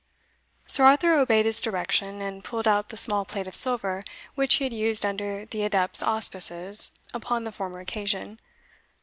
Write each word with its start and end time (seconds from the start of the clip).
Sir 0.65 0.85
Arthur 0.85 1.13
obeyed 1.13 1.45
his 1.45 1.61
direction, 1.61 2.23
and 2.23 2.43
pulled 2.43 2.67
out 2.67 2.89
the 2.89 2.97
small 2.97 3.23
plate 3.23 3.47
of 3.47 3.53
silver 3.53 4.01
which 4.33 4.55
he 4.55 4.63
had 4.63 4.73
used 4.73 5.05
under 5.05 5.45
the 5.45 5.61
adept's 5.61 6.01
auspices 6.01 6.89
upon 7.13 7.43
the 7.43 7.51
former 7.51 7.81
occasion. 7.81 8.39